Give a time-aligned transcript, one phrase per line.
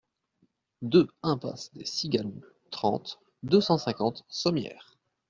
[0.81, 4.97] deux impasse des Cigalons, trente, deux cent cinquante, Sommières